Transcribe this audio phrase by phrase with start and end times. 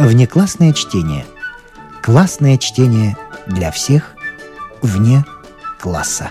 [0.00, 1.26] Внеклассное чтение.
[2.02, 4.16] Классное чтение для всех
[4.80, 5.26] вне
[5.78, 6.30] класса.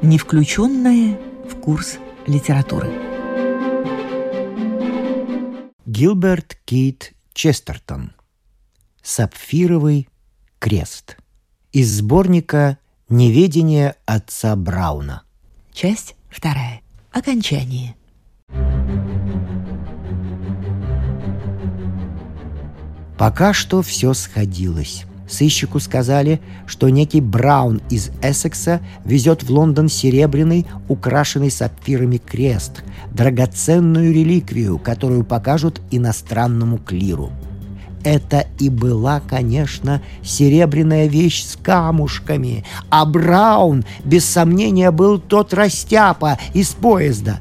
[0.00, 1.18] Не включенное
[1.50, 1.98] в курс
[2.28, 2.92] литературы.
[5.86, 8.12] Гилберт Кейт Честертон.
[9.02, 10.08] Сапфировый
[10.60, 11.16] крест.
[11.72, 12.78] Из сборника
[13.08, 15.24] «Неведение отца Брауна».
[15.72, 16.80] Часть вторая.
[17.12, 17.94] Окончание.
[23.18, 25.04] Пока что все сходилось.
[25.28, 34.12] Сыщику сказали, что некий Браун из Эссекса везет в Лондон серебряный, украшенный сапфирами крест, драгоценную
[34.12, 37.32] реликвию, которую покажут иностранному клиру.
[38.04, 46.38] Это и была, конечно, серебряная вещь с камушками, а Браун, без сомнения, был тот растяпа
[46.52, 47.38] из поезда.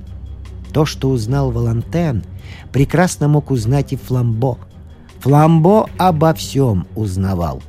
[0.71, 2.23] То, что узнал Валантен,
[2.71, 4.57] прекрасно мог узнать и Фламбо.
[5.19, 7.61] Фламбо обо всем узнавал.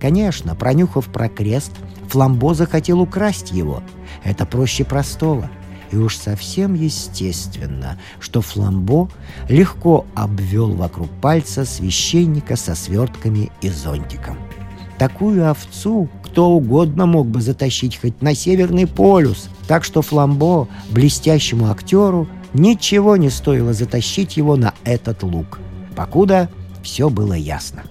[0.00, 1.72] Конечно, пронюхав про крест,
[2.08, 3.82] Фламбо захотел украсть его.
[4.22, 5.50] Это проще простого—
[5.94, 9.08] и уж совсем естественно, что Фламбо
[9.48, 14.36] легко обвел вокруг пальца священника со свертками и зонтиком.
[14.98, 21.70] Такую овцу кто угодно мог бы затащить хоть на Северный полюс, так что Фламбо, блестящему
[21.70, 25.60] актеру, ничего не стоило затащить его на этот луг,
[25.94, 26.48] покуда
[26.82, 27.84] все было ясно.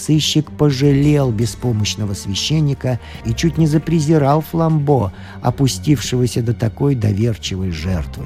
[0.00, 5.12] Сыщик пожалел беспомощного священника и чуть не запрезирал Фламбо,
[5.42, 8.24] опустившегося до такой доверчивой жертвы.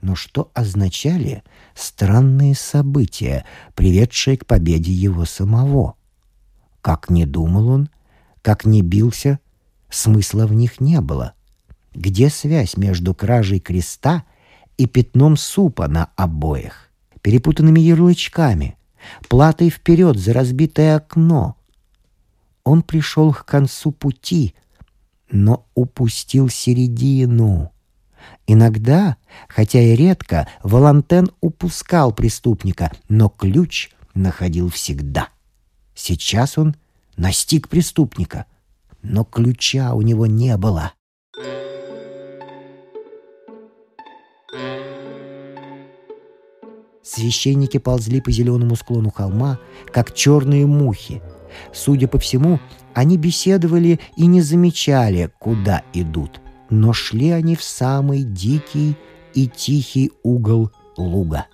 [0.00, 1.42] Но что означали
[1.74, 3.44] странные события,
[3.74, 5.96] приведшие к победе его самого?
[6.80, 7.90] Как не думал он,
[8.40, 9.38] как не бился,
[9.90, 11.34] смысла в них не было.
[11.92, 14.24] Где связь между кражей креста
[14.78, 16.89] и пятном супа на обоях?
[17.22, 18.76] Перепутанными ярлычками,
[19.28, 21.56] платой вперед за разбитое окно.
[22.64, 24.54] Он пришел к концу пути,
[25.30, 27.72] но упустил середину.
[28.46, 29.16] Иногда,
[29.48, 35.28] хотя и редко, Валантен упускал преступника, но ключ находил всегда.
[35.94, 36.74] Сейчас он
[37.16, 38.46] настиг преступника,
[39.02, 40.92] но ключа у него не было.
[47.12, 49.58] Священники ползли по зеленому склону холма,
[49.92, 51.20] как черные мухи.
[51.72, 52.60] Судя по всему,
[52.94, 56.40] они беседовали и не замечали, куда идут.
[56.70, 58.96] Но шли они в самый дикий
[59.34, 61.46] и тихий угол луга.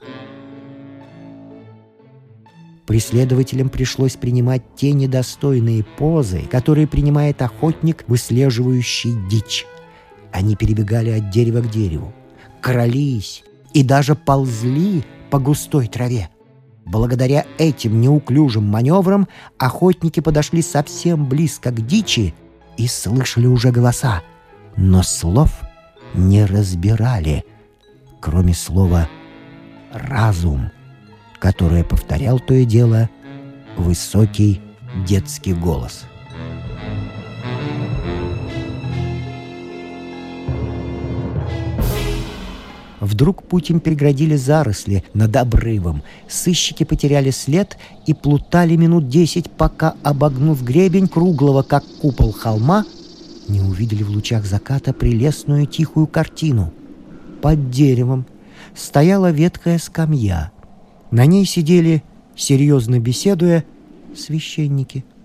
[2.86, 9.64] Преследователям пришлось принимать те недостойные позы, которые принимает охотник, выслеживающий дичь.
[10.32, 12.12] Они перебегали от дерева к дереву,
[12.60, 13.42] крались
[13.72, 16.28] и даже ползли по густой траве.
[16.84, 19.26] Благодаря этим неуклюжим маневрам
[19.58, 22.34] охотники подошли совсем близко к дичи
[22.76, 24.22] и слышали уже голоса,
[24.76, 25.60] но слов
[26.14, 27.44] не разбирали,
[28.20, 29.08] кроме слова
[29.92, 30.70] «разум»,
[31.40, 33.10] которое повторял то и дело
[33.76, 34.60] высокий
[35.06, 36.04] детский голос—
[43.06, 46.02] Вдруг путь им преградили заросли над обрывом.
[46.28, 52.84] Сыщики потеряли след и плутали минут десять, пока, обогнув гребень круглого, как купол холма,
[53.46, 56.72] не увидели в лучах заката прелестную тихую картину.
[57.42, 58.26] Под деревом
[58.74, 60.50] стояла ветхая скамья.
[61.12, 62.02] На ней сидели,
[62.34, 63.64] серьезно беседуя,
[64.16, 65.04] священники—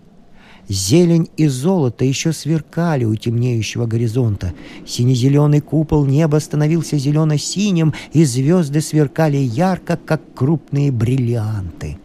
[0.67, 4.53] Зелень и золото еще сверкали у темнеющего горизонта.
[4.85, 11.97] Сине-зеленый купол неба становился зелено-синим, и звезды сверкали ярко, как крупные бриллианты.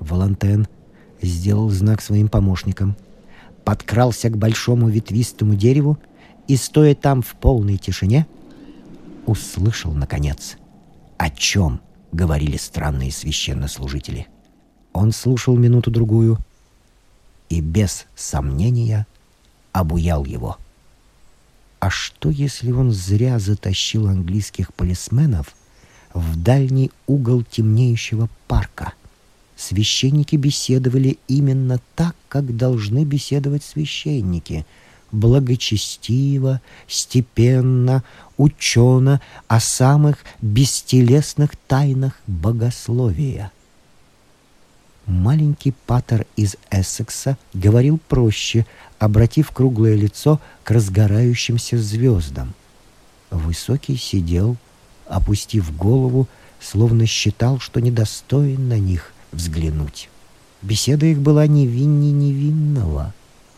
[0.00, 0.66] Валантен
[1.22, 2.96] сделал знак своим помощникам,
[3.64, 5.98] подкрался к большому ветвистому дереву
[6.48, 8.26] и, стоя там в полной тишине,
[9.24, 10.56] услышал, наконец,
[11.16, 11.80] о чем
[12.12, 14.26] говорили странные священнослужители.
[14.92, 16.38] Он слушал минуту-другую—
[17.48, 19.06] и без сомнения
[19.72, 20.58] обуял его.
[21.78, 25.54] А что, если он зря затащил английских полисменов
[26.14, 28.92] в дальний угол темнеющего парка?
[29.56, 34.66] Священники беседовали именно так, как должны беседовать священники—
[35.12, 38.02] благочестиво, степенно,
[38.36, 43.50] учено о самых бестелесных тайнах богословия.
[45.06, 48.66] Маленький патер из Эссекса говорил проще,
[48.98, 52.54] обратив круглое лицо к разгорающимся звездам.
[53.30, 54.56] Высокий сидел,
[55.06, 56.26] опустив голову,
[56.60, 60.08] словно считал, что недостоин на них взглянуть.
[60.62, 63.14] Беседа их была невинней невинного.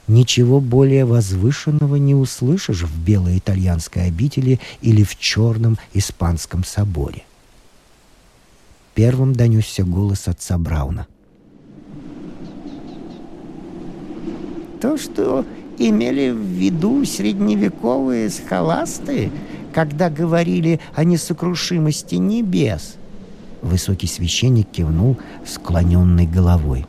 [0.06, 7.25] Ничего более возвышенного не услышишь в белой итальянской обители или в черном испанском соборе.
[8.95, 11.06] Первым донесся голос отца Брауна.
[14.81, 15.45] То, что
[15.79, 19.31] имели в виду средневековые схоласты,
[19.73, 22.95] когда говорили о несокрушимости небес.
[23.63, 26.87] Высокий священник кивнул склоненной головой.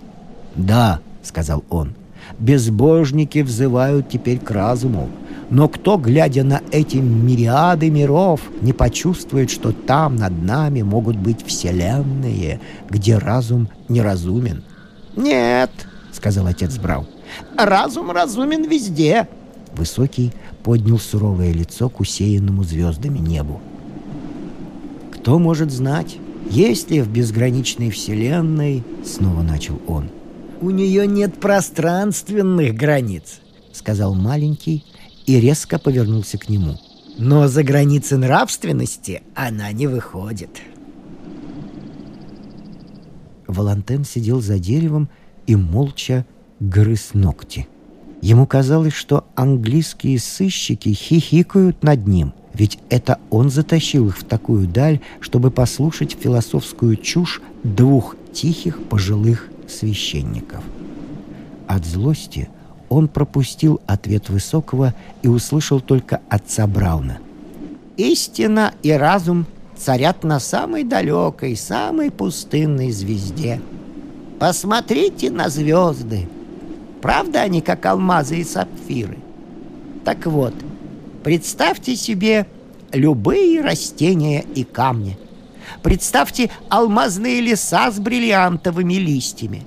[0.56, 1.96] «Да»,— сказал он,—
[2.40, 5.10] «безбожники взывают теперь к разуму.
[5.50, 11.44] Но кто, глядя на эти мириады миров, не почувствует, что там над нами могут быть
[11.46, 14.64] вселенные, где разум неразумен?»
[15.16, 15.72] «Нет»,—
[16.12, 17.08] сказал отец Брау,—
[17.58, 19.28] «разум разумен везде».
[19.74, 20.34] Высокий
[20.64, 23.62] поднял суровое лицо к усеянному звездами небу.
[25.12, 26.18] «Кто может знать,
[26.50, 30.10] есть ли в безграничной вселенной...»— снова начал он.
[30.62, 33.40] «У нее нет пространственных границ»,—
[33.72, 34.84] сказал маленький
[35.26, 36.78] и резко повернулся к нему.
[37.18, 40.50] «Но за границы нравственности она не выходит».
[43.48, 45.10] Валантен сидел за деревом
[45.48, 46.26] и молча
[46.60, 47.68] грыз ногти.
[48.22, 54.68] Ему казалось, что английские сыщики хихикают над ним, ведь это он затащил их в такую
[54.68, 60.64] даль, чтобы послушать философскую чушь двух тихих пожилых священников.
[61.68, 62.50] От злости
[62.90, 67.20] он пропустил ответ Высокого и услышал только отца Брауна.
[67.96, 69.46] «Истина и разум
[69.78, 73.62] царят на самой далекой, самой пустынной звезде.
[74.40, 76.28] Посмотрите на звезды!»
[77.02, 79.18] Правда они как алмазы и сапфиры?
[80.04, 80.54] Так вот,
[81.24, 82.46] представьте себе
[82.92, 85.18] любые растения и камни.
[85.82, 89.64] Представьте алмазные леса с бриллиантовыми листьями.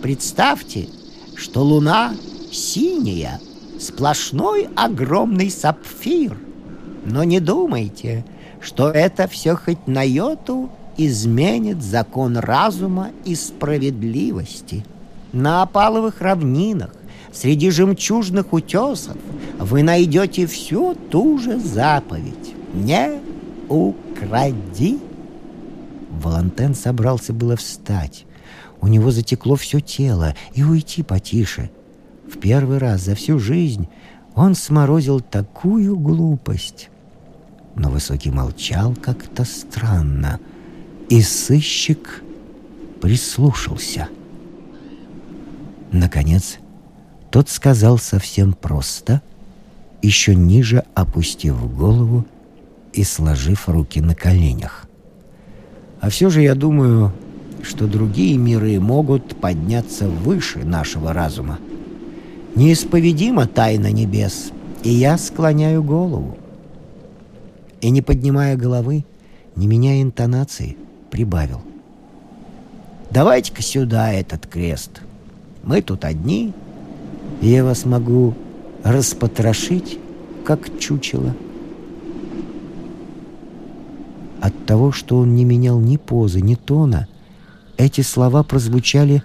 [0.00, 0.88] Представьте,
[1.34, 2.14] что луна
[2.52, 3.40] синяя,
[3.78, 6.38] сплошной огромный сапфир.
[7.04, 8.24] Но не думайте,
[8.60, 14.86] что это все хоть на йоту изменит закон разума и справедливости–
[15.34, 16.94] на опаловых равнинах,
[17.32, 19.16] среди жемчужных утесов
[19.58, 23.20] вы найдете всю ту же заповедь «Не
[23.68, 24.98] укради».
[26.22, 28.24] Валантен собрался было встать.
[28.80, 31.70] У него затекло все тело и уйти потише.
[32.32, 33.88] В первый раз за всю жизнь
[34.34, 36.90] он сморозил такую глупость.
[37.74, 40.38] Но Высокий молчал как-то странно,
[41.08, 42.22] и сыщик
[43.00, 44.08] прислушался—
[45.94, 46.58] Наконец,
[47.30, 49.22] тот сказал совсем просто,
[50.02, 52.24] еще ниже опустив голову
[52.92, 54.88] и сложив руки на коленях.
[56.00, 57.12] А все же я думаю,
[57.62, 61.60] что другие миры могут подняться выше нашего разума.
[62.56, 64.50] Неисповедима тайна небес,
[64.82, 66.36] и я склоняю голову.
[67.80, 69.04] И не поднимая головы,
[69.54, 70.76] не меняя интонации,
[71.12, 71.62] прибавил.
[73.12, 75.03] «Давайте-ка сюда этот крест».
[75.64, 76.52] Мы тут одни,
[77.40, 78.34] и я вас могу
[78.82, 79.98] распотрошить,
[80.44, 81.34] как чучело.
[84.40, 87.08] От того, что он не менял ни позы, ни тона,
[87.78, 89.22] эти слова прозвучали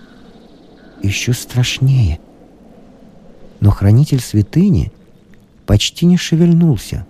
[1.04, 2.20] еще страшнее.
[3.60, 4.94] Но хранитель святыни
[5.66, 7.06] почти не шевельнулся.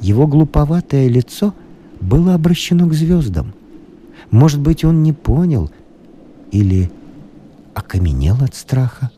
[0.00, 1.54] Его глуповатое лицо
[2.00, 3.54] было обращено к звездам.
[4.32, 5.70] Может быть, он не понял
[6.50, 6.90] или
[7.78, 9.10] окаменел от страха.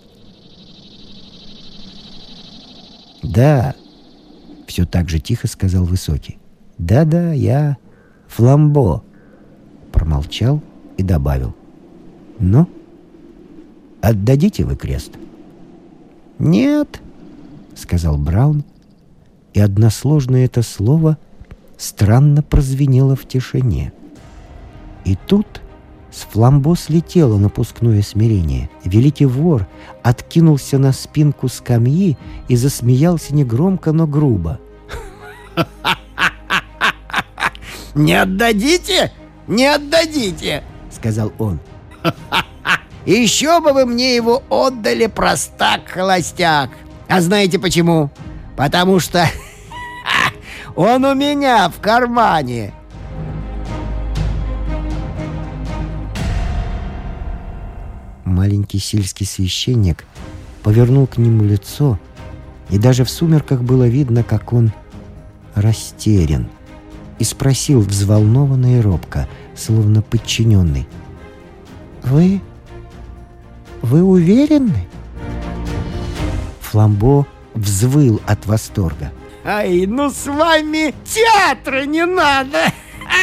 [3.23, 3.75] «Да»,—
[4.67, 6.39] все так же тихо сказал Высокий.
[6.79, 7.77] «Да-да, я
[8.29, 9.03] Фламбо»,—
[9.93, 10.63] промолчал
[10.97, 11.55] и добавил.
[12.39, 12.69] «Ну,
[14.01, 15.13] отдадите вы крест?»
[16.39, 17.01] «Нет»,—
[17.77, 18.65] сказал Браун,
[19.53, 21.19] и односложное это слово
[21.77, 23.93] странно прозвенело в тишине.
[25.05, 25.61] И тут
[26.11, 28.69] с фламбо слетело напускное смирение.
[28.85, 29.67] Великий вор
[30.03, 34.59] откинулся на спинку скамьи и засмеялся негромко, но грубо.
[37.95, 39.13] «Не отдадите?
[39.47, 41.61] Не отдадите!»— сказал он.
[43.05, 46.71] «Еще бы вы мне его отдали, простак-холостяк!
[47.09, 48.11] А знаете почему?
[48.57, 49.27] Потому что
[50.77, 52.75] он у меня в кармане!»
[58.41, 60.07] Маленький сельский священник
[60.63, 61.99] повернул к нему лицо,
[62.71, 64.73] и даже в сумерках было видно, как он
[65.55, 66.49] растерян,
[67.19, 70.89] и спросил взволнованно и робко, словно подчиненный.
[72.03, 72.41] «Вы...
[73.83, 74.89] вы уверены?»
[76.63, 79.13] Фламбо взвыл от восторга.
[79.45, 82.73] «Ай, ну с вами театра не надо!»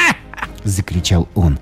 [0.64, 1.58] Закричал он.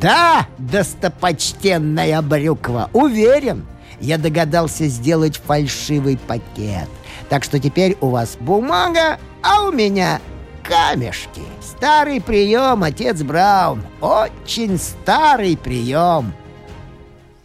[0.00, 3.66] «Да, достопочтенная брюква, уверен,
[4.00, 6.88] я догадался сделать фальшивый пакет.
[7.28, 10.20] Так что теперь у вас бумага, а у меня
[10.62, 11.42] камешки.
[11.60, 13.82] Старый прием, отец Браун.
[14.00, 16.32] Очень старый прием.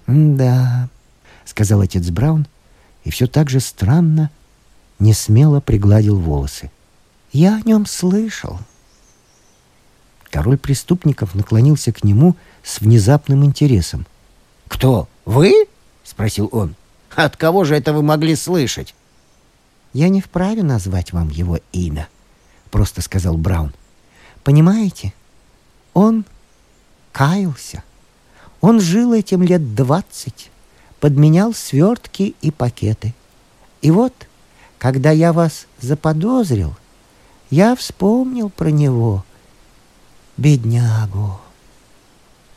[0.07, 0.89] «Да»,—
[1.45, 2.47] сказал отец Браун,
[3.03, 4.29] и все так же странно,
[4.99, 6.71] не смело пригладил волосы.
[7.31, 8.59] «Я о нем слышал».
[10.29, 14.05] Король преступников наклонился к нему с внезапным интересом.
[14.67, 15.07] «Кто?
[15.25, 15.67] Вы?»—
[16.03, 16.75] спросил он.
[17.15, 18.93] «От кого же это вы могли слышать?»
[19.93, 22.09] «Я не вправе назвать вам его имя»,—
[22.71, 23.73] просто сказал Браун.
[24.43, 25.13] «Понимаете,
[25.93, 26.25] он
[27.11, 27.83] каялся.
[28.61, 30.51] Он жил этим лет двадцать,
[30.99, 33.15] подменял свертки и пакеты.
[33.81, 34.13] И вот,
[34.77, 36.75] когда я вас заподозрил,
[37.49, 39.23] я вспомнил про него,
[40.37, 41.39] беднягу».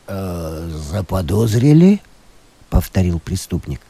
[0.07, 2.01] «Э, «Заподозрили?»—
[2.71, 3.81] повторил преступник.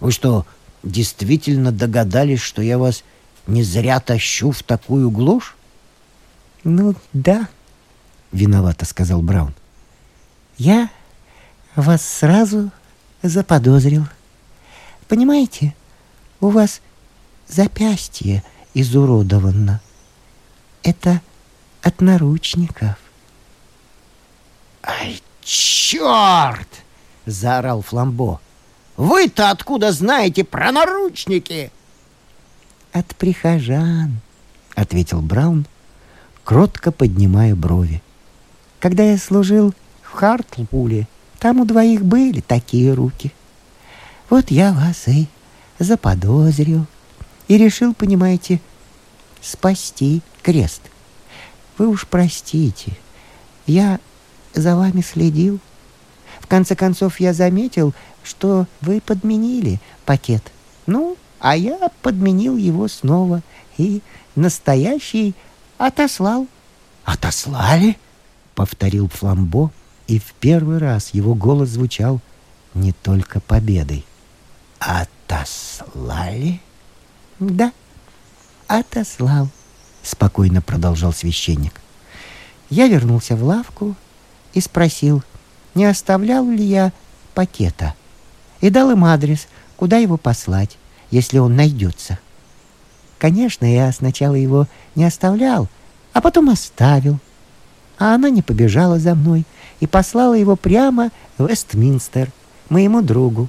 [0.00, 0.46] «Вы что,
[0.82, 3.04] действительно догадались, что я вас
[3.46, 5.56] не зря тащу в такую глушь?»
[6.64, 7.48] «Ну да»,—
[8.32, 9.54] виновато сказал Браун.
[10.56, 10.90] «Я
[11.74, 12.70] вас сразу
[13.22, 14.06] заподозрил.
[15.08, 15.74] Понимаете,
[16.40, 16.80] у вас
[17.48, 18.42] запястье
[18.74, 19.80] изуродовано.
[20.82, 21.20] Это
[21.82, 23.05] от наручников».
[24.86, 26.68] «Ай, черт!»—
[27.26, 28.40] заорал Фламбо.
[28.96, 31.70] Вы-то откуда знаете про наручники?»
[32.92, 34.20] «От прихожан»,—
[34.74, 35.66] ответил Браун,
[36.44, 38.02] кротко поднимая брови.
[38.80, 41.06] «Когда я служил в Хартлпуле,
[41.38, 43.32] там у двоих были такие руки.
[44.30, 45.26] Вот я вас и
[45.78, 46.86] заподозрил
[47.48, 48.60] и решил, понимаете,
[49.42, 50.80] спасти крест.
[51.76, 52.92] Вы уж простите,
[53.66, 54.00] я
[54.56, 55.60] за вами следил.
[56.40, 57.94] В конце концов, я заметил,
[58.24, 60.42] что вы подменили пакет.
[60.86, 63.42] Ну, а я подменил его снова
[63.76, 64.02] и
[64.34, 65.34] настоящий
[65.78, 66.48] отослал.
[67.04, 67.96] «Отослали?»—
[68.54, 69.70] повторил Фламбо,
[70.08, 72.20] и в первый раз его голос звучал
[72.74, 74.04] не только победой.
[74.78, 76.60] «Отослали?»
[77.38, 77.72] «Да,
[78.66, 79.48] отослал»,—
[80.02, 81.80] спокойно продолжал священник.
[82.70, 83.94] Я вернулся в лавку
[84.56, 85.22] и спросил,
[85.76, 86.92] не оставлял ли я
[87.34, 87.94] пакета—
[88.60, 90.78] и дал им адрес, куда его послать,
[91.10, 92.18] если он найдется.
[93.18, 95.68] Конечно, я сначала его не оставлял,
[96.12, 97.18] а потом оставил.
[97.98, 99.44] А она не побежала за мной
[99.80, 102.30] и послала его прямо в Вестминстер,
[102.68, 103.48] моему другу.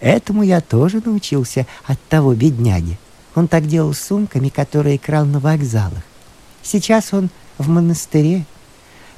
[0.00, 2.98] Этому я тоже научился от того бедняги.
[3.34, 6.02] Он так делал с сумками, которые крал на вокзалах.
[6.62, 8.44] Сейчас он в монастыре.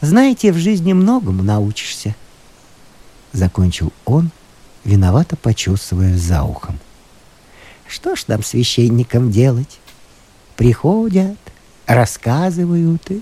[0.07, 2.15] Знаете, в жизни многому научишься.
[3.33, 4.31] Закончил он,
[4.85, 6.79] виновато почесывая за ухом.
[7.89, 9.81] Что ж нам, священникам, делать?
[10.57, 11.37] Приходят,
[11.89, 13.21] рассказывают и...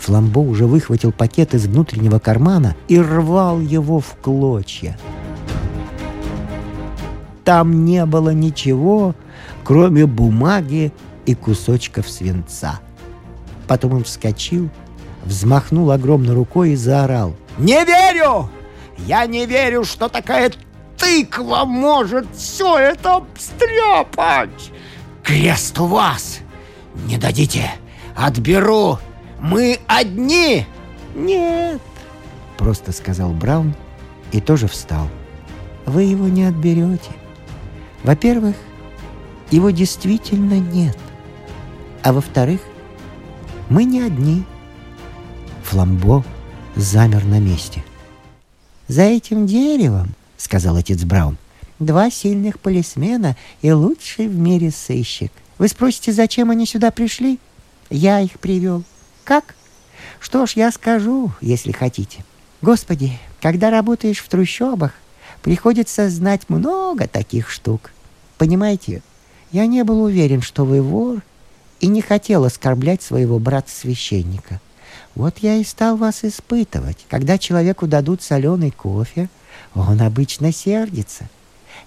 [0.00, 4.98] Фламбо уже выхватил пакет из внутреннего кармана и рвал его в клочья.
[7.44, 9.14] Там не было ничего,
[9.62, 10.92] кроме бумаги
[11.24, 12.80] и кусочков свинца.
[13.68, 14.70] Потом он вскочил,
[15.24, 17.34] взмахнул огромной рукой и заорал.
[17.58, 18.48] «Не верю!
[19.06, 20.52] Я не верю, что такая
[20.96, 24.70] тыква может все это обстряпать.
[25.22, 26.40] Крест у вас.
[27.06, 27.70] Не дадите.
[28.16, 28.98] Отберу.
[29.40, 30.66] Мы одни.
[31.14, 31.80] Нет,
[32.58, 33.74] просто сказал Браун
[34.32, 35.08] и тоже встал.
[35.86, 37.10] Вы его не отберете.
[38.04, 38.54] Во-первых,
[39.50, 40.96] его действительно нет.
[42.02, 42.60] А во-вторых,
[43.68, 44.44] мы не одни.
[45.70, 46.24] Фламбо
[46.74, 47.84] замер на месте.
[48.88, 51.36] За этим деревом— сказал отец Браун.
[51.78, 55.30] «Два сильных полисмена и лучший в мире сыщик.
[55.58, 57.38] Вы спросите, зачем они сюда пришли?
[57.88, 58.82] Я их привел.
[59.22, 59.54] Как?
[60.18, 62.24] Что ж, я скажу, если хотите.
[62.62, 64.94] Господи, когда работаешь в трущобах,
[65.40, 67.92] приходится знать много таких штук.
[68.38, 69.02] Понимаете,
[69.52, 71.22] я не был уверен, что вы вор,
[71.78, 74.60] и не хотел оскорблять своего брата-священника.
[75.14, 76.98] Вот я и стал вас испытывать.
[77.08, 79.28] Когда человеку дадут соленый кофе,
[79.74, 81.28] он обычно сердится.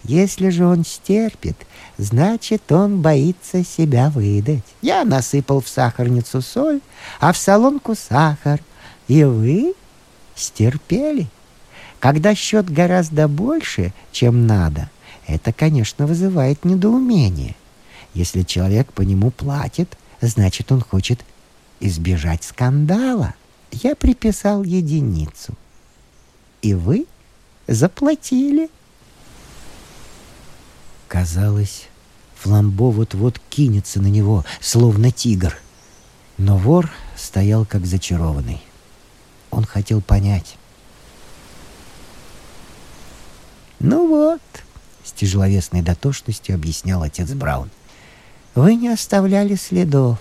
[0.04, 1.56] Если же он стерпит,
[1.98, 4.64] значит, он боится себя выдать.
[4.82, 6.82] Я насыпал в сахарницу соль,
[7.20, 8.60] а в солонку сахар.
[9.08, 9.74] И вы
[10.36, 11.28] стерпели.
[12.00, 14.90] Когда счет гораздо больше, чем надо,
[15.26, 17.56] это, конечно, вызывает недоумение.
[18.14, 21.24] Если человек по нему платит, значит, он хочет
[21.84, 23.36] избежать скандала.
[23.72, 25.54] Я приписал единицу.
[26.62, 27.06] И вы
[27.68, 28.70] заплатили.
[31.08, 31.88] Казалось,
[32.36, 35.58] Фламбо вот-вот кинется на него, словно тигр.
[36.38, 38.62] Но вор стоял как зачарованный.
[39.52, 40.58] Он хотел понять.
[43.80, 44.42] «Ну вот»,—
[45.04, 47.70] с тяжеловесной дотошностью объяснял отец Браун,—
[48.56, 50.20] «вы не оставляли следов.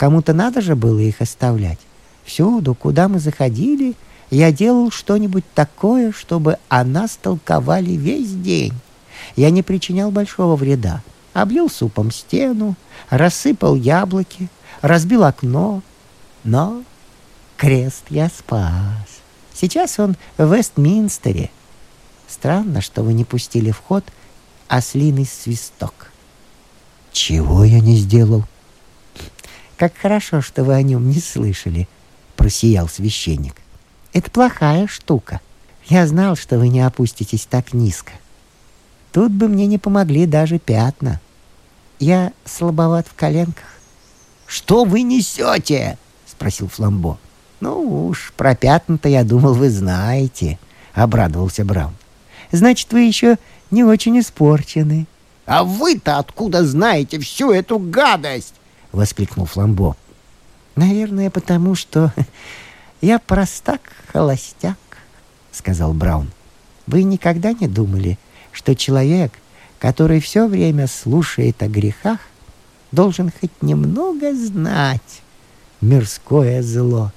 [0.00, 1.78] Кому-то надо же было их оставлять.
[2.24, 3.96] Всюду, куда мы заходили,
[4.30, 8.72] я делал что-нибудь такое, чтобы о нас толковали весь день.
[9.36, 11.02] Я не причинял большого вреда.
[11.34, 12.76] Облил супом стену,
[13.10, 14.48] рассыпал яблоки,
[14.80, 15.82] разбил окно.
[16.44, 16.82] Но
[17.58, 19.20] крест я спас.
[19.52, 21.50] Сейчас он в Вестминстере.
[22.26, 24.04] Странно, что вы не пустили в ход
[24.66, 26.10] ослиный свисток.
[27.12, 28.46] Чего я не сделал?
[29.80, 31.88] Как хорошо, что вы о нем не слышали,
[32.36, 33.54] просиял священник.
[34.12, 35.40] Это плохая штука.
[35.86, 38.12] Я знал, что вы не опуститесь так низко.
[39.10, 41.18] Тут бы мне не помогли даже пятна.
[41.98, 43.64] Я слабоват в коленках.
[44.46, 45.96] «Что вы несете?»—
[46.26, 47.16] спросил Фламбо.
[47.60, 50.58] «Ну уж, про пятна-то, я думал, вы знаете»,—
[50.92, 51.94] обрадовался Браун.
[52.52, 53.38] «Значит, вы еще
[53.70, 55.06] не очень испорчены».
[55.46, 58.56] «А вы-то откуда знаете всю эту гадость?»—
[58.92, 59.96] воскликнул Фламбо.
[60.76, 62.12] «Наверное, потому что
[63.00, 64.78] я простак-холостяк»,—
[65.52, 66.30] сказал Браун.
[66.86, 68.18] «Вы никогда не думали,
[68.52, 69.32] что человек,
[69.78, 72.18] который все время слушает о грехах,
[72.92, 75.22] должен хоть немного знать
[75.80, 77.12] мирское зло.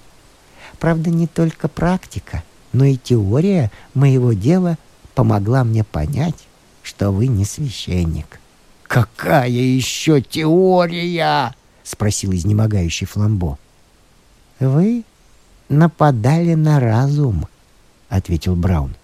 [0.79, 4.77] Правда, не только практика, но и теория моего дела
[5.15, 6.47] помогла мне понять,
[6.81, 8.39] что вы не священник.
[8.83, 13.57] «Какая еще теория?»— спросил изнемогающий Фламбо.
[14.59, 15.03] «Вы
[15.69, 17.47] нападали на разум»,—
[18.09, 18.95] ответил Браун.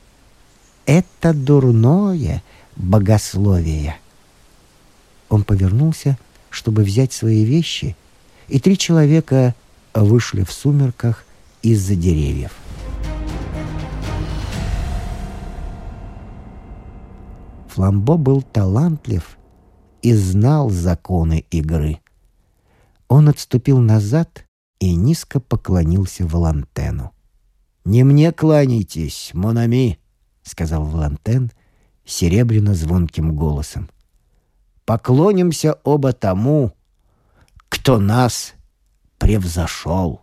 [0.86, 2.44] «Это дурное
[2.76, 3.98] богословие».
[5.30, 6.18] Он повернулся,
[6.50, 7.96] чтобы взять свои вещи,
[8.48, 9.54] и три человека
[9.94, 11.26] вышли в сумерках
[11.62, 12.52] из-за деревьев.
[17.68, 19.38] Фламбо был талантлив
[20.02, 22.00] и знал законы игры.
[23.10, 24.46] Он отступил назад
[24.80, 27.12] и низко поклонился Валантену.
[27.84, 30.00] «Не мне кланяйтесь, Монами»,—
[30.44, 31.52] сказал Валантен
[32.06, 33.90] серебряно-звонким голосом.
[34.86, 36.72] «Поклонимся оба тому,
[37.68, 38.54] кто нас
[39.18, 40.22] превзошел».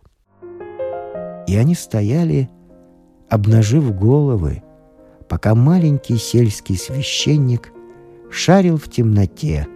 [1.45, 2.49] И они стояли,
[3.29, 4.63] обнажив головы,
[5.27, 7.71] пока маленький сельский священник
[8.31, 9.67] шарил в темноте,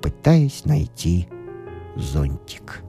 [0.00, 1.28] пытаясь найти
[1.96, 2.82] зонтик.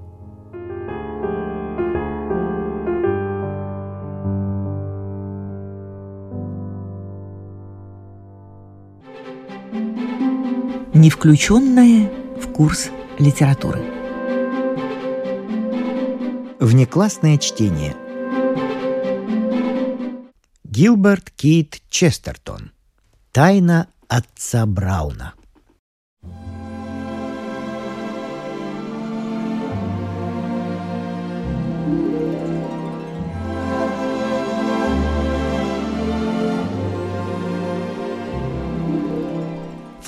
[11.02, 13.82] не включенное в курс литературы.
[16.60, 17.96] Внеклассное чтение.
[20.64, 22.72] Гилберт Кит Честертон.
[23.32, 25.34] Тайна отца Брауна.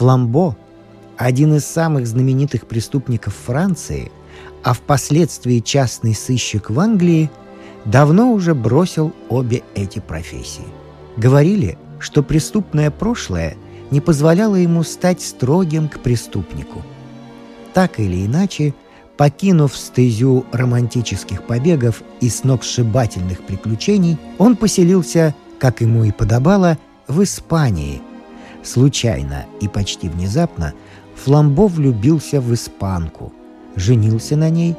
[0.04, 0.58] Фламбо
[1.16, 4.12] один из самых знаменитых преступников Франции,
[4.62, 7.32] а впоследствии частный сыщик в Англии,
[7.86, 10.66] давно уже бросил обе эти профессии.
[11.16, 13.56] Говорили, что преступное прошлое
[13.92, 16.82] не позволяло ему стать строгим к преступнику.
[17.74, 18.74] Так или иначе,
[19.16, 28.02] покинув стезю романтических побегов и сногсшибательных приключений, он поселился, как ему и подобало, в Испании.
[28.64, 30.74] Случайно и почти внезапно
[31.16, 33.34] Фламбо влюбился в испанку,
[33.76, 34.76] женился на ней,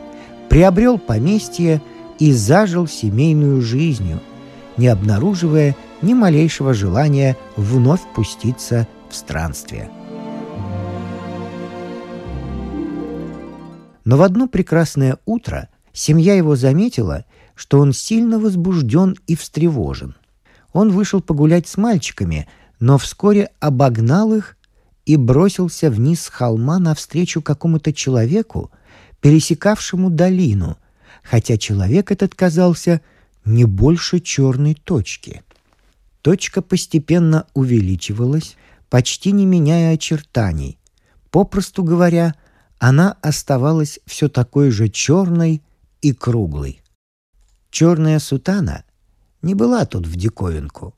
[0.49, 1.83] приобрел поместье
[2.19, 4.21] и зажил семейную жизнью,
[4.77, 9.91] не обнаруживая ни малейшего желания вновь пуститься в странствие.
[14.05, 20.15] Но в одно прекрасное утро семья его заметила, что он сильно возбужден и встревожен.
[20.73, 22.49] Он вышел погулять с мальчиками,
[22.85, 24.59] но вскоре обогнал их
[25.07, 28.71] и бросился вниз с холма навстречу какому-то человеку,
[29.23, 30.77] пересекавшему долину,
[31.23, 33.01] хотя человек этот казался
[33.47, 35.43] не больше черной точки.
[36.21, 38.55] Точка постепенно увеличивалась,
[38.91, 40.77] почти не меняя очертаний.
[41.31, 42.35] Попросту говоря,
[42.79, 45.63] она оставалась все такой же черной
[46.03, 46.83] и круглой.
[47.71, 48.85] Черная сутана
[49.41, 50.95] не была тут в диковинку,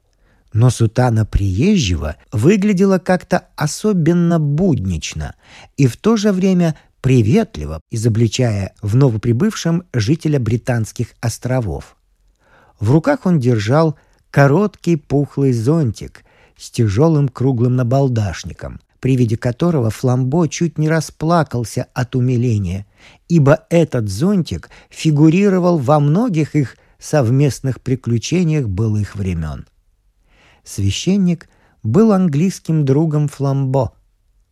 [0.56, 5.34] но сутана приезжего выглядела как-то особенно буднично
[5.76, 11.96] и в то же время приветливо, изобличая в новоприбывшем жителя Британских островов.
[12.80, 13.98] В руках он держал
[14.30, 16.24] короткий пухлый зонтик
[16.56, 22.86] с тяжелым круглым набалдашником, при виде которого Фламбо чуть не расплакался от умиления,
[23.28, 29.66] ибо этот зонтик фигурировал во многих их совместных приключениях былых времен.
[30.66, 31.48] Священник
[31.85, 33.92] был английским другом Фламбо,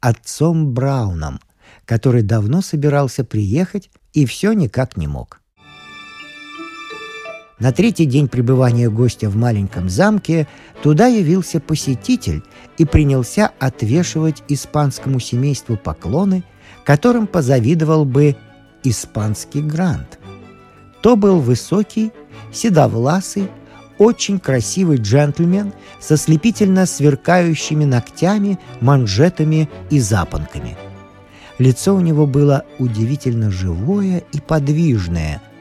[0.00, 1.40] отцом Брауном,
[1.84, 5.40] который давно собирался приехать и все никак не мог.
[7.58, 10.46] На третий день пребывания гостя в маленьком замке
[10.82, 12.42] туда явился посетитель
[12.78, 16.44] и принялся отвешивать испанскому семейству поклоны,
[16.84, 18.36] которым позавидовал бы
[18.84, 20.18] испанский грант.
[21.02, 22.12] То был высокий,
[22.52, 23.48] седовласый,
[23.98, 30.76] очень красивый джентльмен со слепительно сверкающими ногтями, манжетами и запонками.
[31.58, 35.40] Лицо у него было удивительно живое и подвижное–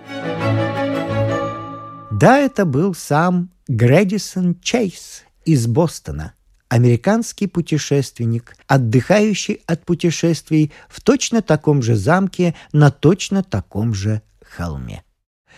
[2.24, 6.36] да, это был сам Грэдисон Чейз из Бостона,
[6.70, 15.04] американский путешественник, отдыхающий от путешествий в точно таком же замке на точно таком же холме.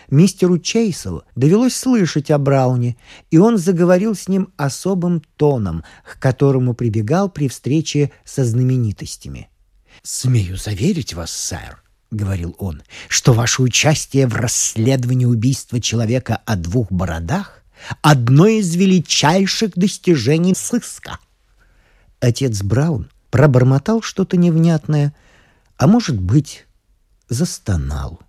[0.09, 2.97] Мистеру Чейсу довелось слышать о Брауне,
[3.31, 9.49] и он заговорил с ним особым тоном, к которому прибегал при встрече со знаменитостями.
[10.03, 16.91] «Смею заверить вас, сэр,— говорил он,— что ваше участие в расследовании убийства человека о двух
[16.91, 17.63] бородах—
[18.01, 21.19] одно из величайших достижений сыска.
[22.19, 25.13] Отец Браун пробормотал что-то невнятное,
[25.77, 26.65] а может быть,
[27.29, 28.19] застонал.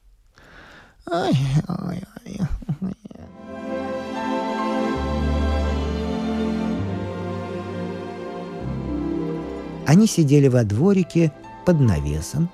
[1.10, 1.36] Ай,
[9.86, 11.32] Они сидели во дворике
[11.64, 12.50] под навесом,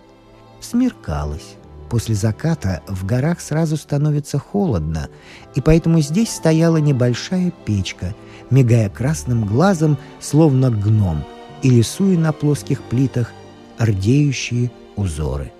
[0.60, 1.56] Смеркалось.
[1.90, 5.10] После заката в горах сразу становится холодно,
[5.54, 8.14] и поэтому здесь стояла небольшая печка,
[8.50, 11.24] мигая красным глазом, словно гном,
[11.62, 13.32] и рисуя на плоских плитах
[13.78, 15.52] рдеющие узоры.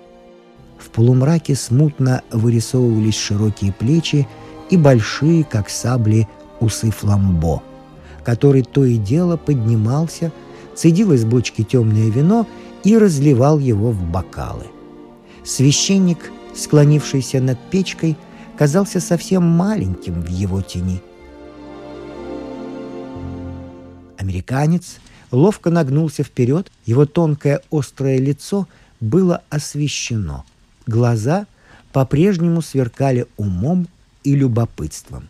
[0.83, 4.27] В полумраке смутно вырисовывались широкие плечи
[4.69, 6.27] и большие, как сабли,
[6.59, 7.63] усы фламбо,
[8.25, 10.33] который то и дело поднимался,
[10.75, 12.45] цедил из бочки темное вино
[12.83, 14.65] и разливал его в бокалы.
[15.45, 18.17] Священник, склонившийся над печкой,
[18.57, 21.01] казался совсем маленьким в его тени.
[24.17, 24.97] Американец
[25.31, 28.67] ловко нагнулся вперед, его тонкое острое лицо
[28.99, 30.43] было освещено.
[30.85, 31.47] Глаза
[31.91, 33.87] по-прежнему сверкали умом
[34.23, 35.29] и любопытством.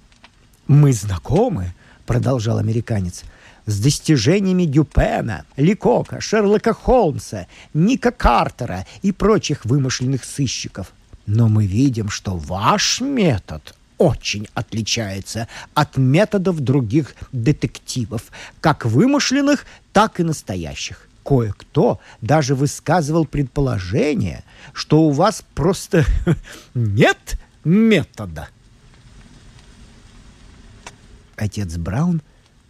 [0.67, 1.73] «Мы знакомы»,—
[2.05, 3.23] продолжал американец
[3.65, 10.91] с достижениями Дюпена, Ликока, Шерлока Холмса, Ника Картера и прочих вымышленных сыщиков.
[11.25, 18.23] Но мы видим, что ваш метод очень отличается от методов других детективов,
[18.59, 21.07] как вымышленных, так и настоящих.
[21.23, 26.05] Кое-кто даже высказывал предположение, что у вас просто
[26.73, 28.49] нет метода.
[31.37, 32.21] Отец Браун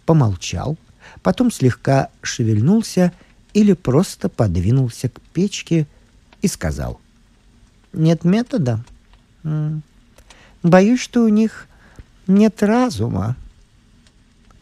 [0.05, 0.77] помолчал,
[1.23, 3.11] потом слегка шевельнулся
[3.53, 5.87] или просто подвинулся к печке
[6.41, 6.99] и сказал.
[7.91, 8.83] «Нет метода?
[10.63, 11.67] Боюсь, что у них
[12.27, 13.35] нет разума».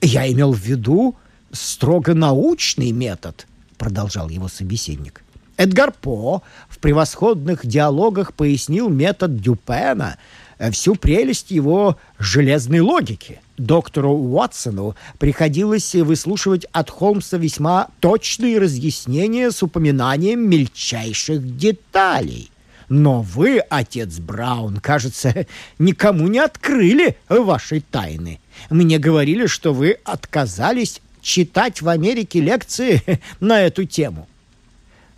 [0.01, 1.15] «Я имел в виду
[1.51, 3.45] строго научный метод»,—
[3.81, 5.23] продолжал его собеседник.
[5.57, 10.17] Эдгар По в превосходных диалогах пояснил метод Дюпена—
[10.61, 13.41] Э, всю прелесть его железной логики.
[13.57, 22.51] Доктору Уотсону приходилось выслушивать от Холмса весьма точные разъяснения с упоминанием мельчайших деталей.
[22.89, 25.47] Но вы, отец Браун, кажется,
[25.79, 28.39] никому не открыли вашей тайны.
[28.69, 33.01] Мне говорили, что вы отказались читать в Америке лекции
[33.39, 34.27] на эту тему.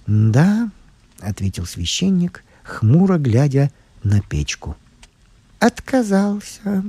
[0.08, 0.70] «Да»,—
[1.20, 3.72] ответил священник, хмуро глядя
[4.04, 4.76] на печку
[5.64, 6.84] отказался.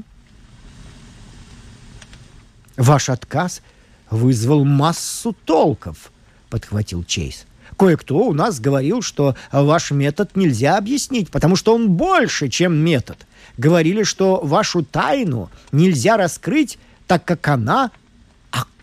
[2.76, 3.62] Ваш отказ
[4.10, 6.10] вызвал массу толков,
[6.50, 7.46] подхватил Чейз.
[7.78, 13.18] Кое-кто у нас говорил, что ваш метод нельзя объяснить, потому что он больше, чем метод.
[13.58, 17.92] Говорили, что вашу тайну нельзя раскрыть, так как она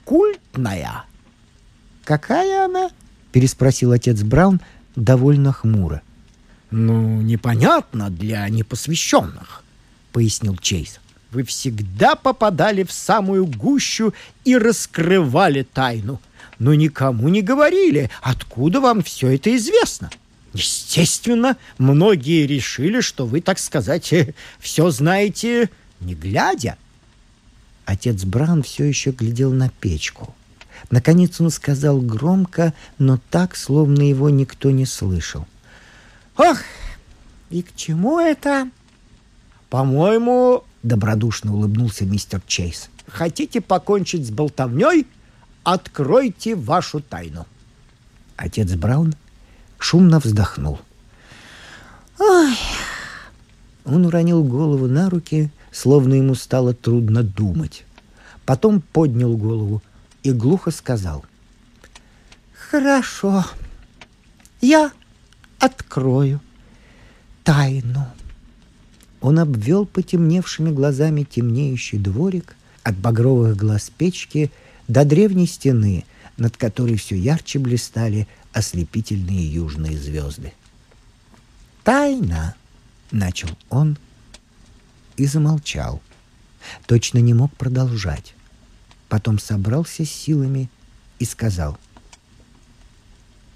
[0.02, 1.06] оккультная.
[2.04, 2.90] «Какая она?»—
[3.32, 4.60] переспросил отец Браун
[4.96, 6.02] довольно хмуро.
[6.72, 9.64] «Ну, непонятно для непосвященных»,—
[10.12, 11.00] пояснил Чейз.
[11.32, 16.20] «Вы всегда попадали в самую гущу и раскрывали тайну,
[16.60, 20.10] но никому не говорили, откуда вам все это известно.
[20.54, 24.14] Естественно, многие решили, что вы, так сказать,
[24.60, 26.78] все знаете не глядя».
[27.91, 30.34] Отец Браун все еще глядел на печку—
[30.89, 35.45] Наконец он сказал громко, но так, словно его никто не слышал.
[36.38, 36.58] «Ох,
[37.49, 38.69] и к чему это?»
[39.69, 45.08] «По-моему,— добродушно улыбнулся мистер Чейз,— хотите покончить с болтовней?
[45.63, 47.45] Откройте вашу тайну».
[48.36, 49.13] Отец Браун
[49.77, 50.80] шумно вздохнул.
[52.19, 52.56] «Ой!»
[53.86, 57.86] Он уронил голову на руки, словно ему стало трудно думать.
[58.46, 59.82] Потом поднял голову
[60.24, 61.26] и глухо сказал.
[62.54, 63.46] «Хорошо,
[64.62, 64.92] я
[65.60, 66.40] открою
[67.44, 68.08] тайну».
[69.22, 74.52] Он обвел потемневшими глазами темнеющий дворик от багровых глаз печки
[74.88, 76.06] до древней стены,
[76.38, 80.54] над которой все ярче блистали ослепительные южные звезды.
[81.84, 82.56] «Тайна!»—
[83.12, 83.98] начал он
[85.17, 86.02] и замолчал.
[86.86, 88.34] Точно не мог продолжать
[89.12, 90.69] потом собрался с силами
[91.19, 91.78] и сказал.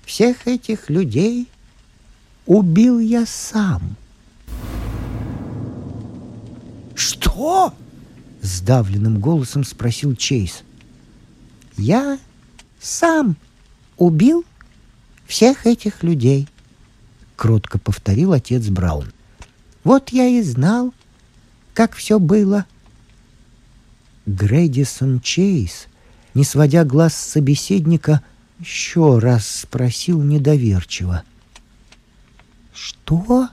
[0.05, 1.47] «Всех этих людей
[2.45, 3.95] убил я сам».
[6.93, 7.73] «Что?»—
[8.41, 10.63] сдавленным голосом спросил Чейз.
[11.77, 12.19] «Я
[12.81, 13.37] сам
[13.95, 14.43] убил
[15.25, 16.49] всех этих людей»,—
[17.37, 19.13] кротко повторил отец Браун.
[19.85, 20.93] «Вот я и знал,
[21.75, 22.65] как все было».
[24.25, 25.85] Грэдисон Чейз,
[26.33, 28.23] не сводя глаз с собеседника,
[28.59, 31.23] еще раз спросил недоверчиво.
[32.73, 33.49] «Что?»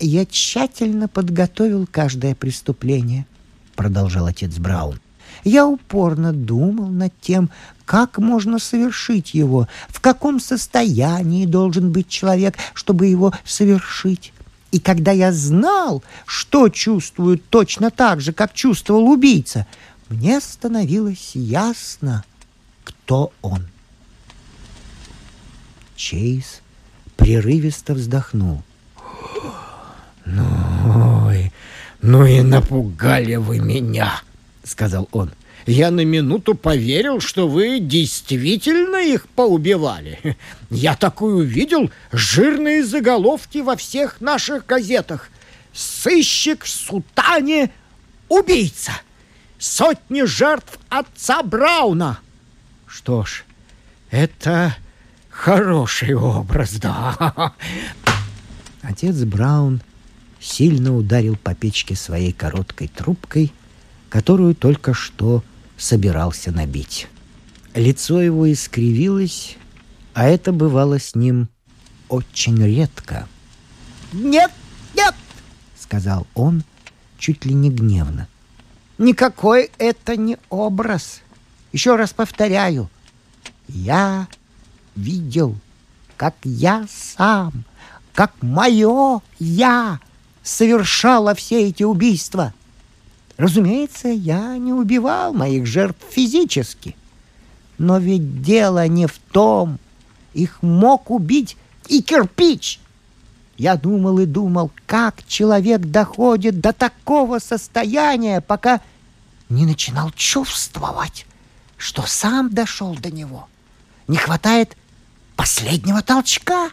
[0.00, 3.26] «Я тщательно подготовил каждое преступление»,—
[3.76, 5.00] продолжал отец Браун.
[5.44, 7.50] «Я упорно думал над тем,
[7.84, 14.32] как можно совершить его, в каком состоянии должен быть человек, чтобы его совершить.
[14.70, 19.66] И когда я знал, что чувствуют точно так же, как чувствовал убийца,
[20.08, 22.24] мне становилось ясно,
[22.84, 23.66] кто он.
[25.96, 26.60] Чейз
[27.16, 28.62] прерывисто вздохнул.
[30.24, 31.32] «Ну,
[32.02, 34.22] ну и напугали вы меня»,—
[34.64, 35.30] сказал он.
[35.66, 40.36] Я на минуту поверил, что вы действительно их поубивали.
[40.70, 45.30] Я такую видел жирные заголовки во всех наших газетах.
[45.72, 47.70] Сыщик в сутане—
[48.28, 48.92] убийца.
[49.58, 52.20] Сотни жертв отца Брауна.
[52.86, 53.44] Что ж,
[54.10, 54.76] это
[55.30, 57.54] хороший образ, да.
[58.82, 59.82] Отец Браун
[60.40, 63.52] сильно ударил по печке своей короткой трубкой,
[64.08, 65.42] которую только что
[65.76, 67.08] собирался набить.
[67.74, 69.56] Лицо его искривилось,
[70.14, 71.48] а это бывало с ним
[72.08, 73.28] очень редко.
[74.12, 74.50] «Нет,
[74.96, 75.14] нет!»—
[75.78, 76.64] сказал он
[77.18, 78.28] чуть ли не гневно.
[78.96, 81.20] «Никакой это не образ.
[81.72, 82.88] Еще раз повторяю.
[83.68, 84.26] Я
[84.96, 85.54] видел,
[86.16, 87.64] как я сам,
[88.14, 90.00] как мое «я»
[90.42, 92.54] совершала все эти убийства.
[93.38, 96.96] Разумеется, я не убивал моих жертв физически.
[97.78, 99.78] Но ведь дело не в том.
[100.34, 102.80] Их мог убить и кирпич.
[103.56, 108.80] Я думал и думал, как человек доходит до такого состояния, пока
[109.48, 111.24] не начинал чувствовать,
[111.76, 113.48] что сам дошел до него.
[114.08, 114.76] Не хватает
[115.36, 116.70] последнего толчка.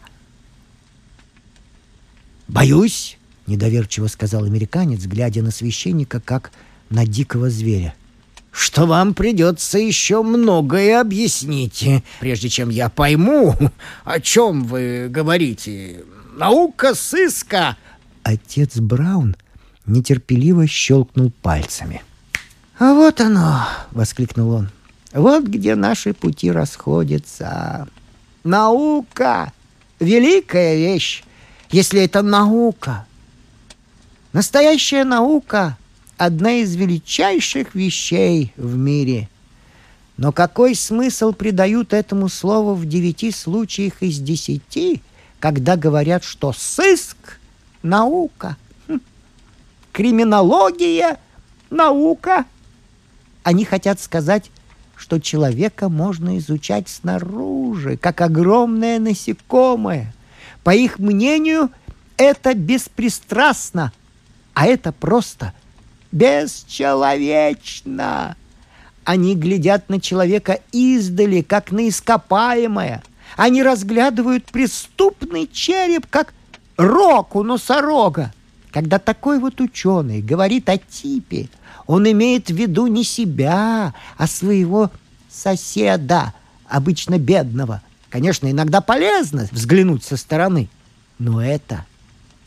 [2.47, 6.51] Боюсь,— недоверчиво сказал американец, глядя на священника, как
[6.89, 7.95] на дикого зверя.
[8.51, 11.85] «Что вам придется еще многое объяснить,
[12.21, 13.53] прежде чем я пойму,
[14.05, 16.03] о чем вы говорите.
[16.37, 17.75] Наука сыска!»
[18.23, 19.35] Отец Браун
[19.85, 22.01] нетерпеливо щелкнул пальцами.
[22.79, 24.69] «А вот оно!»— воскликнул он.
[25.13, 27.87] «Вот где наши пути расходятся.
[28.43, 29.53] Наука—
[29.99, 31.23] великая вещь,
[31.71, 33.05] если это наука,
[34.35, 35.77] Настоящая наука
[36.17, 39.29] одна из величайших вещей в мире.
[40.17, 45.01] Но какой смысл придают этому слову в девяти случаях из десяти,
[45.39, 47.39] когда говорят, что сыск—
[47.81, 48.57] наука,
[48.89, 48.99] хм.
[49.93, 51.17] криминология—
[51.69, 52.43] наука?
[53.41, 54.51] Они хотят сказать,
[54.97, 60.13] что человека можно изучать снаружи, как огромное насекомое.
[60.65, 61.69] По их мнению,
[62.17, 63.93] это беспристрастно,
[64.55, 65.53] а это просто
[66.11, 68.35] бесчеловечно.
[69.03, 73.03] Они глядят на человека издали, как на ископаемое.
[73.37, 76.33] Они разглядывают преступный череп, как
[76.77, 78.33] рог у носорога.
[78.71, 81.49] Когда такой вот ученый говорит о типе,
[81.85, 84.89] он имеет в виду не себя, а своего
[85.29, 86.33] соседа,
[86.67, 87.81] обычно бедного.
[88.09, 90.69] Конечно, иногда полезно взглянуть со стороны,
[91.19, 91.85] но это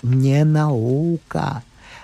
[0.03, 1.62] не наука.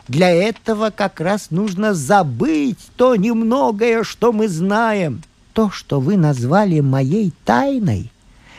[0.09, 5.23] Для этого как раз нужно забыть то немногое, что мы знаем.
[5.55, 8.11] То, что вы назвали моей тайной,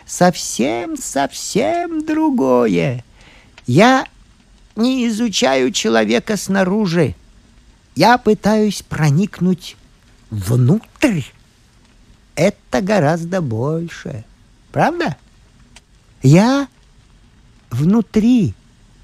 [0.06, 3.04] совсем-совсем другое.
[3.68, 4.06] Я
[4.76, 7.16] не изучаю человека снаружи.
[7.96, 9.78] Я пытаюсь проникнуть
[10.30, 11.22] внутрь.
[12.36, 14.26] Это гораздо больше.
[14.72, 15.18] Правда?
[16.24, 16.68] Я
[17.70, 18.54] внутри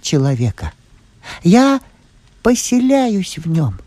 [0.02, 0.74] человека.
[1.44, 1.80] Я
[2.44, 3.80] поселяюсь в нем.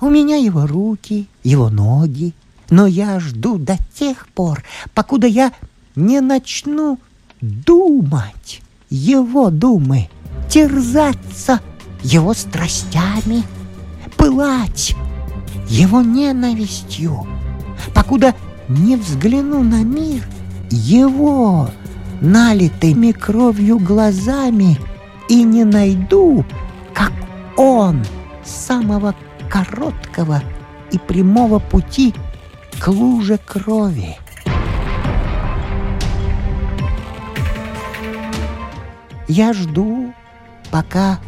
[0.00, 2.32] У меня его руки, его ноги,
[2.70, 5.52] но я жду до тех пор, покуда я
[5.96, 6.98] не начну
[7.40, 10.08] думать его думы,
[10.48, 11.60] терзаться
[12.02, 13.42] его страстями,
[14.16, 14.94] пылать
[15.68, 17.26] его ненавистью,
[17.94, 18.34] покуда
[18.68, 20.26] не взгляну на мир
[20.70, 21.70] его
[22.20, 24.78] налитыми кровью глазами
[25.28, 26.44] и не найду,
[26.92, 27.12] как
[27.60, 28.02] он
[28.42, 29.14] самого
[29.50, 30.42] короткого
[30.90, 32.14] и прямого пути
[32.80, 34.16] к луже крови.
[39.28, 40.14] Я жду,
[40.70, 41.20] пока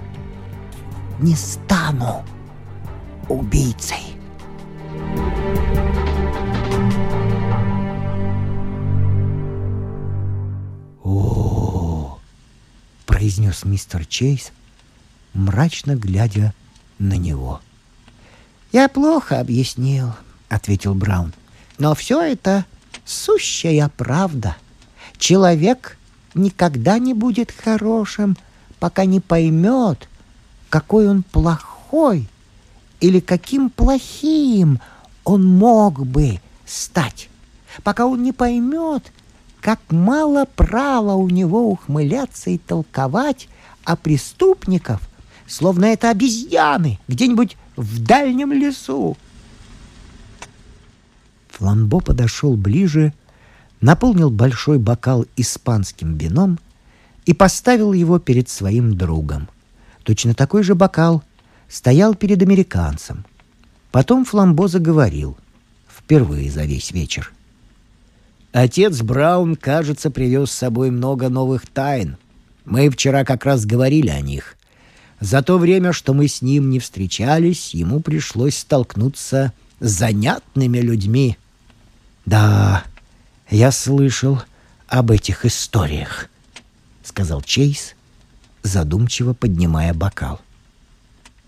[1.21, 2.25] не стану
[3.29, 4.17] убийцей.
[11.05, 12.19] О,
[13.05, 14.51] произнес мистер Чейз,
[15.35, 16.55] мрачно глядя
[16.99, 17.61] на него.
[18.73, 20.13] «Я плохо объяснил»,—
[20.49, 21.33] ответил Браун.
[21.79, 22.65] «Но все это
[23.05, 24.57] сущая правда.
[25.19, 25.99] Человек
[26.35, 28.37] никогда не будет хорошим,
[28.79, 30.09] пока не поймет,
[30.69, 32.29] какой он плохой
[33.01, 34.81] или каким плохим
[35.25, 37.29] он мог бы стать,
[37.83, 39.13] пока он не поймет,
[39.61, 43.49] как мало права у него ухмыляться и толковать
[43.85, 45.01] о преступников,
[45.53, 49.19] словно это обезьяны где-нибудь в дальнем лесу.
[51.51, 53.13] Фламбо подошел ближе,
[53.83, 56.59] наполнил большой бокал испанским вином
[57.27, 59.49] и поставил его перед своим другом.
[60.05, 61.23] Точно такой же бокал
[61.69, 63.27] стоял перед американцем.
[63.91, 65.37] Потом Фламбо заговорил,
[65.87, 67.31] впервые за весь вечер.
[68.53, 72.17] «Отец Браун, кажется, привез с собой много новых тайн.
[72.65, 74.57] Мы вчера как раз говорили о них.
[75.23, 81.39] За то время, что мы с ним не встречались, ему пришлось столкнуться с занятными людьми.
[82.27, 82.83] Да,
[83.49, 84.43] я слышал
[84.89, 86.27] об этих историях,
[87.05, 87.95] сказал Чейз,
[88.65, 90.41] задумчиво поднимая бокал.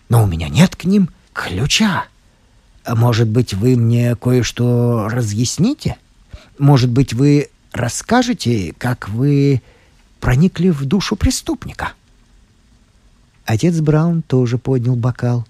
[0.08, 2.04] Но у меня нет к ним ключа.
[2.86, 5.96] Может быть, вы мне кое-что разъясните?
[6.60, 9.62] Может быть, вы расскажете, как вы
[10.20, 11.94] проникли в душу преступника?»
[13.44, 15.46] Отец Браун тоже поднял бокал,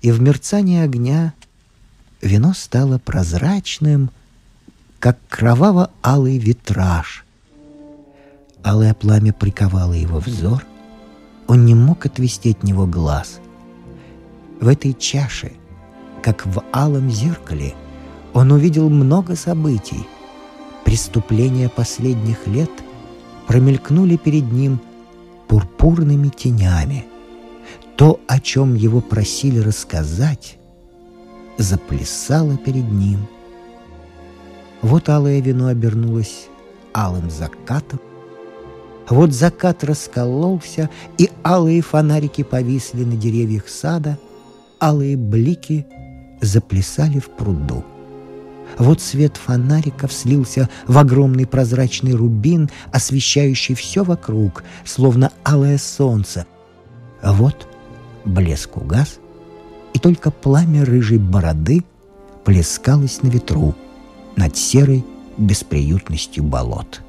[0.00, 1.34] и в мерцании огня
[2.22, 4.10] вино стало прозрачным,
[5.00, 7.24] как кроваво-алый витраж.
[8.62, 10.64] Алое пламя приковало его взор,
[11.48, 13.40] он не мог отвести от него глаз.
[14.60, 15.52] В этой чаше,
[16.22, 17.74] как в алом зеркале,
[18.34, 20.06] он увидел много событий.
[20.84, 22.70] Преступления последних лет
[23.48, 24.80] промелькнули перед ним–
[25.50, 27.06] пурпурными тенями.
[27.96, 30.58] То, о чем его просили рассказать,
[31.58, 33.26] заплясало перед ним.
[34.80, 36.46] Вот алое вино обернулось
[36.94, 38.00] алым закатом,
[39.08, 40.88] вот закат раскололся,
[41.18, 44.20] и алые фонарики повисли на деревьях сада,
[44.80, 45.84] алые блики
[46.40, 47.84] заплясали в пруду.
[48.78, 56.46] Вот свет фонариков слился в огромный прозрачный рубин, освещающий все вокруг, словно алое солнце.
[57.22, 57.68] А вот
[58.24, 59.18] блеск угас,
[59.94, 61.84] и только пламя рыжей бороды
[62.44, 63.74] плескалось на ветру
[64.36, 65.04] над серой
[65.36, 67.02] бесприютностью болот.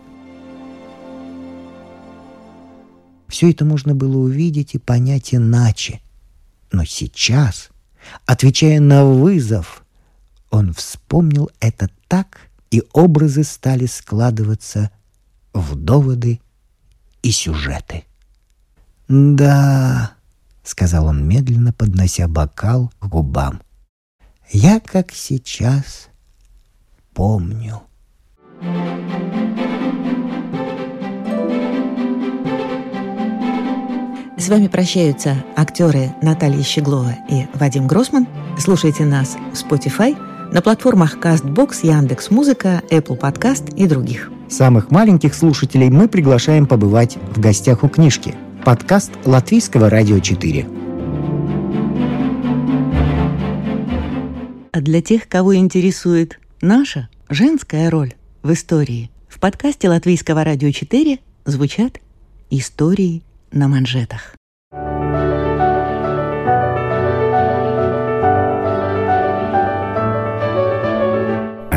[3.28, 6.02] Все это можно было увидеть и понять иначе.
[6.72, 7.70] Но сейчас,
[8.26, 9.81] отвечая на вызов,
[10.52, 14.92] он вспомнил это так, и образы стали складываться
[15.54, 16.40] в доводы
[17.24, 18.04] и сюжеты.
[19.08, 20.14] «Да»,—
[20.64, 23.62] сказал он медленно, поднося бокал к губам,—
[24.52, 26.10] «я, как сейчас,
[27.14, 27.82] помню».
[34.38, 38.28] С вами прощаются актеры Наталья Щеглова и Вадим Гросман.
[38.58, 40.18] Слушайте нас в Spotify,
[40.52, 44.32] на платформах CastBox, Яндекс.Музыка, Apple Podcast и других.
[44.50, 48.36] Самых маленьких слушателей мы приглашаем побывать в гостях у книжки.
[48.66, 50.68] Подкаст Латвийского радио 4.
[54.74, 61.20] А для тех, кого интересует наша женская роль в истории, в подкасте Латвийского радио 4
[61.46, 62.00] звучат
[62.50, 64.36] истории на манжетах.